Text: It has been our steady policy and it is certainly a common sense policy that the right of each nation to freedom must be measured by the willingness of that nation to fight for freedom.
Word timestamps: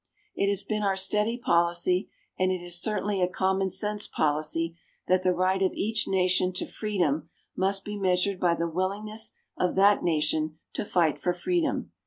It 0.33 0.49
has 0.49 0.63
been 0.63 0.81
our 0.81 0.95
steady 0.97 1.37
policy 1.37 2.09
and 2.39 2.51
it 2.51 2.63
is 2.63 2.81
certainly 2.81 3.21
a 3.21 3.27
common 3.29 3.69
sense 3.69 4.07
policy 4.07 4.75
that 5.07 5.21
the 5.21 5.31
right 5.35 5.61
of 5.61 5.73
each 5.75 6.07
nation 6.07 6.53
to 6.53 6.65
freedom 6.65 7.29
must 7.55 7.85
be 7.85 7.97
measured 7.99 8.39
by 8.39 8.55
the 8.55 8.67
willingness 8.67 9.33
of 9.59 9.75
that 9.75 10.01
nation 10.01 10.57
to 10.73 10.85
fight 10.85 11.19
for 11.19 11.33
freedom. 11.33 11.91